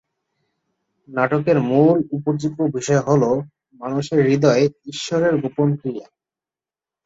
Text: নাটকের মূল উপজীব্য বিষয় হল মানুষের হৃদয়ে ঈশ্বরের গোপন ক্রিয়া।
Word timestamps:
নাটকের 1.09 1.57
মূল 1.69 1.97
উপজীব্য 2.11 2.59
বিষয় 2.75 3.01
হল 3.07 3.23
মানুষের 3.81 4.19
হৃদয়ে 4.27 4.63
ঈশ্বরের 4.85 5.33
গোপন 5.41 5.69
ক্রিয়া। 5.75 6.05